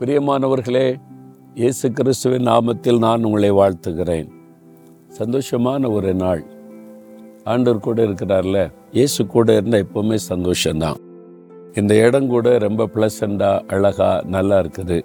[0.00, 0.84] பிரியமானவர்களே
[1.60, 4.28] இயேசு கிறிஸ்துவின் நாமத்தில் நான் உங்களை வாழ்த்துகிறேன்.
[5.18, 6.42] சந்தோஷமான ஒரு நாள்.
[7.44, 8.58] ஆண்டவர் கூட இருக்கிறார்ல
[8.98, 11.00] இயேசு கூட இருந்தால் எப்போவுமே சந்தோஷம்தான்.
[11.74, 15.00] இந்த இடம் கூட ரொம்ப ப்ளசண்டாக அழகா நல்லா இருக்குது.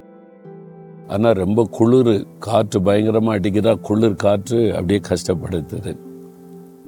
[1.07, 2.13] ஆனால் ரொம்ப குளிர்
[2.49, 5.93] காற்று பயங்கரமாக அடிக்கிறா குளிர் காற்று அப்படியே கஷ்டப்படுத்துது.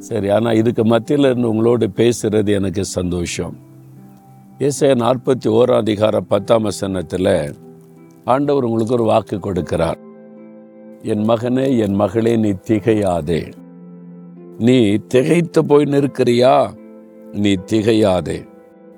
[0.09, 3.55] சரி ஆனால் இதுக்கு மத்தியில் இருந்து உங்களோடு பேசுகிறது எனக்கு சந்தோஷம்.
[4.59, 7.35] ஏசாய நாற்பத்தி ஓராம் அதிகாரம் பத்தாம் வசனத்தில்
[8.25, 9.99] ஆண்டவர் உங்களுக்கு ஒரு வாக்கு கொடுக்கிறார்.
[11.01, 13.53] என் மகனே என் மகளே நீ திகையாதே.
[14.57, 16.75] நீ திகைத்து போய் நிற்கிறியா?
[17.33, 18.47] நீ திகையாதே.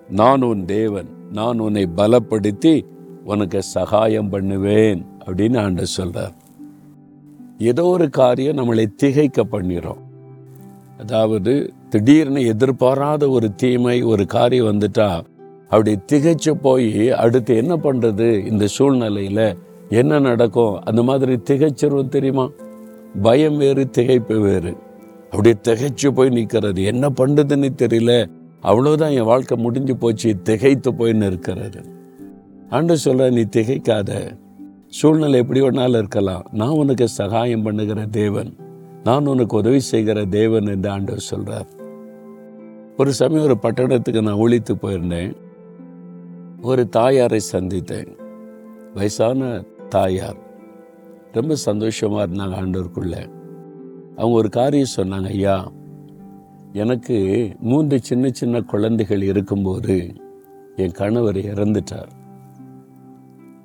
[0.10, 2.86] நான் உன் தேவன் நான் உன்னை பலப்படுத்தி
[3.24, 6.36] உனக்கு சகாயம் பண்ணுவேன் அப்படின்னு ஆண்டு சொல்றார்.
[7.58, 10.02] ஏதோ ஒரு காரியம் நம்மளை திகைக்க பண்ணிடும்
[10.98, 15.10] அதாவது திடீர்னு எதிர்பாராத ஒரு தீமை ஒரு காரியம் வந்துட்டா
[15.70, 19.58] அப்படி திகைச்சு போய் அடுத்து என்ன பண்ணுறது இந்த சூழ்நிலையில்
[19.90, 20.82] என்ன நடக்கும்?
[20.84, 22.50] அந்த மாதிரி திகைச்சிருவோம் தெரியுமா?
[23.22, 24.76] பயம் வேறு திகைப்பு வேறு.
[25.24, 28.30] அப்படியே திகைச்சு போய் நிற்கிறது என்ன பண்ணுறதுன்னு தெரியல.
[28.62, 30.42] அவ்வளோதான் என் வாழ்க்கை முடிஞ்சு போச்சு.
[30.42, 31.82] திகைத்து போய் நிற்கிறது.
[32.70, 34.38] ஆண்டு சொல்ல நீ திகைக்காத.
[34.88, 36.46] சூழ்நிலை எப்படி வேணாலும் இருக்கலாம்.
[36.52, 38.56] நான் உனக்கு சகாயம் பண்ணுகிற தேவன்.
[39.04, 41.68] நான் உனக்கு உதவி செய்கிற தேவன் என்று ஆண்டவர் சொல்கிறார்
[42.98, 45.36] ஒரு சமயம் ஒரு பட்டணத்துக்கு நான் ஒழித்து போயிருந்தேன்.
[46.62, 48.18] ஒரு தாயாரை சந்தித்தேன்.
[48.94, 50.38] வயசான தாயார்.
[51.32, 53.30] ரொம்ப சந்தோஷமாக இருந்தாங்க ஆண்டவருக்குள்ளே.
[54.16, 55.72] அவங்க ஒரு காரியம் சொன்னாங்க ஐயா
[56.74, 60.14] எனக்கு மூன்று சின்ன சின்ன குழந்தைகள் இருக்கும்போது
[60.76, 62.10] என் கணவர் இறந்துட்டார்.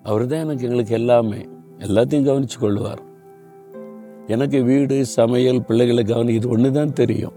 [0.02, 1.48] அவர் தான் எனக்கு எங்களுக்கு எல்லாமே
[1.78, 3.02] எல்லாத்தையும் கவனித்து கொள்வார்.
[4.26, 7.34] எனக்கு வீடு சமையல் பிள்ளைகளை கவனி இது ஒன்று தான் தெரியும்.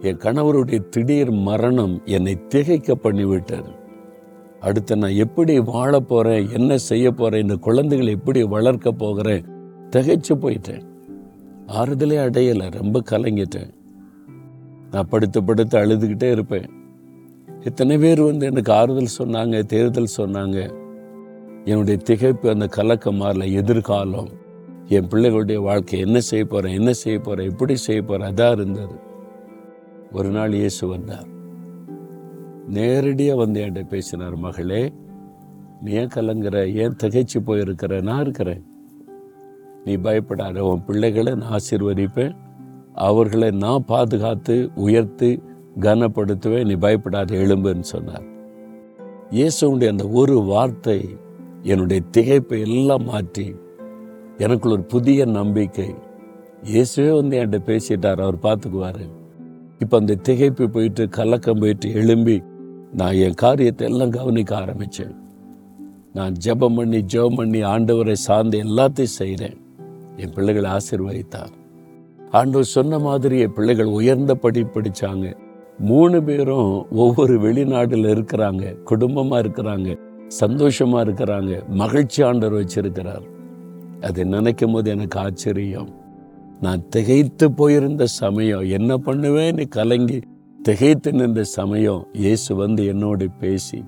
[0.00, 3.84] என் கணவருடைய திடீர் மரணம் என்னை திகைக்க பண்ணிவிட்டது.
[4.60, 9.44] அடுத்து நான் எப்படி வாழ போறேன் என்ன செய்ய போறேன் இந்த குழந்தைகளை எப்படி வளர்க்க போகிறேன்
[9.90, 10.82] திகைச்சு போயிட்டேன்.
[11.66, 13.74] ஆறுதலே அடையலை ரொம்ப கலங்கிட்டேன்.
[14.90, 16.70] நான் படுத்து படுத்து அழுதுகிட்டே இருப்பேன்.
[17.60, 20.72] எத்தனை பேர் வந்து எனக்கு ஆறுதல் சொன்னாங்க தேர்தல் சொன்னாங்க.
[21.64, 24.28] என்னுடைய திகைப்பு அந்த கலக்கம் மாறல எதிர்காலம்.
[24.88, 29.00] என் பிள்ளைகளுடைய வாழ்க்கை என்ன செய்ய போறேன் என்ன செய்ய போறேன் எப்படி செய்ய போறேன் அதான் இருந்தது.
[30.12, 31.34] ஒரு நாள் இயேசு வந்தார்.
[32.68, 34.92] நேரடியாக வந்து என்கிட்ட பேசினார் மகளே
[35.82, 36.74] நீ ஏன் கலங்குற?
[36.74, 38.02] ஏன் திகைச்சு போயிருக்கிற?
[38.02, 38.66] நான் இருக்கிறேன்.
[39.84, 42.36] நீ பயப்படாத உன் பிள்ளைகளை நான் ஆசீர்வதிப்பேன்.
[42.92, 45.42] அவர்களை நான் பாதுகாத்து உயர்த்தி
[45.80, 46.64] கனப்படுத்துவேன்.
[46.64, 48.24] நீ பயப்படாத எழும்புன்னு சொன்னார்.
[49.30, 51.08] இயேசுடைய அந்த ஒரு வார்த்தை
[51.62, 53.54] என்னுடைய திகைப்பை எல்லாம் மாற்றி
[54.38, 55.94] எனக்குள்ள ஒரு புதிய நம்பிக்கை.
[56.64, 59.10] இயேசுவே வந்து என்கிட்ட பேசிட்டார் அவர் பார்த்துக்குவார்.
[59.78, 62.42] இப்போ அந்த திகைப்பு போயிட்டு கலக்கம் போயிட்டு எழும்பி
[62.92, 65.14] நான் என் காரியத்தை எல்லாம் கவனிக்க ஆரம்பித்தேன்
[66.12, 69.56] நான் ஜெபம் பண்ணி ஜெபம் பண்ணி ஆண்டவரை சார்ந்து எல்லாத்தையும் செய்கிறேன்
[70.16, 71.52] என் பிள்ளைகளை ஆசிர்வதித்தார்.
[72.30, 75.36] ஆண்டவர் சொன்ன மாதிரி என் பிள்ளைகள் உயர்ந்த படி படித்தாங்க
[75.78, 79.98] மூணு பேரும் ஒவ்வொரு வெளிநாட்டில் இருக்கிறாங்க குடும்பமாக இருக்கிறாங்க
[80.28, 83.26] சந்தோஷமாக இருக்கிறாங்க மகிழ்ச்சி ஆண்டவர் வச்சிருக்கிறார்.
[84.00, 85.88] அதை நினைக்கும் போது எனக்கு ஆச்சரியம்.
[86.60, 90.20] நான் திகைத்து போயிருந்த சமயம் என்ன பண்ணுவேன்னு கலங்கி
[90.66, 93.78] திகைத்து நின்ற சமயம் இயேசு வந்து என்னோடு பேசி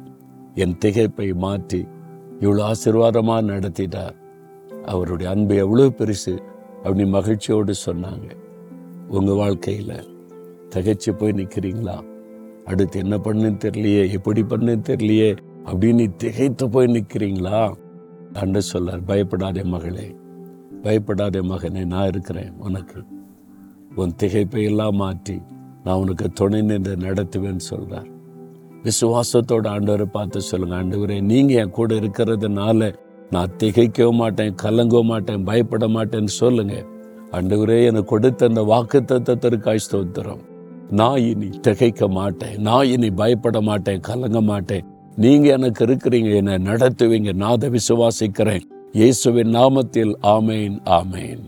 [0.62, 1.81] என் திகைப்பை மாற்றி
[2.43, 4.15] இவ்வளோ ஆசீர்வாதமாக நடத்திட்டார்.
[4.93, 6.34] அவருடைய அன்பு எவ்வளோ பெருசு
[6.84, 8.28] அப்படி மகிழ்ச்சியோடு சொன்னாங்க.
[9.17, 10.06] உங்கள் வாழ்க்கையில்
[10.75, 11.97] திகைச்சு போய் நிற்கிறீங்களா
[12.71, 15.31] அடுத்து என்ன பண்ணுன்னு தெரியலையே எப்படி பண்ணுன்னு தெரியலையே
[15.69, 17.61] அப்படின்னு திகைத்து போய் நிற்கிறீங்களா
[18.43, 20.09] அண்ட சொல்லார் பயப்படாதே மகளே
[20.87, 23.00] பயப்படாதே மகனே நான் இருக்கிறேன் உனக்கு.
[24.00, 25.38] உன் திகைப்பை எல்லாம் மாற்றி
[25.84, 28.09] நான் உனக்கு துணை நின்று நடத்துவேன்னு சொல்கிறார்
[28.84, 32.91] விசுவாசத்தோட ஆண்டவரை பார்த்து சொல்லுங்க ஆண்டவரே நீங்கள் என் கூட இருக்கிறதுனால
[33.34, 36.77] நான் திகைக்கவும் மாட்டேன் கலங்கவும் மாட்டேன் பயப்பட மாட்டேன்னு சொல்லுங்க.
[37.37, 40.43] ஆண்டவரே எனக்கு கொடுத்த அந்த வாக்கு தத்துவத்திற்காய் ஸ்தோத்திரம்.
[40.91, 44.87] நான் இனி திகைக்க மாட்டேன் நான் இனி பயப்பட மாட்டேன் கலங்க மாட்டேன்.
[45.17, 48.64] நீங்கள் எனக்கு இருக்கிறீங்க என்னை நடத்துவீங்க நான் அதை விசுவாசிக்கிறேன்.
[48.93, 51.44] இயேசுவின் நாமத்தில் ஆமேன் ஆமேன்.